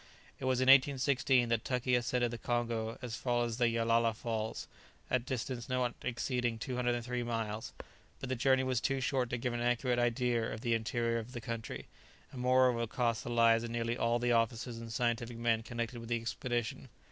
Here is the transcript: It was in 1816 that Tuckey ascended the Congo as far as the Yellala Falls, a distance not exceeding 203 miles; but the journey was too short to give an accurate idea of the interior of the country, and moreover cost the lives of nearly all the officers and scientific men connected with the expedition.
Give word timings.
It 0.39 0.45
was 0.45 0.61
in 0.61 0.65
1816 0.65 1.49
that 1.49 1.63
Tuckey 1.63 1.93
ascended 1.95 2.31
the 2.31 2.39
Congo 2.39 2.97
as 3.03 3.15
far 3.15 3.45
as 3.45 3.57
the 3.57 3.65
Yellala 3.69 4.15
Falls, 4.15 4.67
a 5.11 5.19
distance 5.19 5.69
not 5.69 5.93
exceeding 6.01 6.57
203 6.57 7.21
miles; 7.21 7.71
but 8.19 8.27
the 8.27 8.35
journey 8.35 8.63
was 8.63 8.81
too 8.81 8.99
short 8.99 9.29
to 9.29 9.37
give 9.37 9.53
an 9.53 9.61
accurate 9.61 9.99
idea 9.99 10.51
of 10.51 10.61
the 10.61 10.73
interior 10.73 11.19
of 11.19 11.33
the 11.33 11.39
country, 11.39 11.85
and 12.31 12.41
moreover 12.41 12.87
cost 12.87 13.23
the 13.23 13.29
lives 13.29 13.63
of 13.63 13.69
nearly 13.69 13.95
all 13.95 14.17
the 14.17 14.31
officers 14.31 14.79
and 14.79 14.91
scientific 14.91 15.37
men 15.37 15.61
connected 15.61 15.99
with 15.99 16.09
the 16.09 16.19
expedition. 16.19 16.89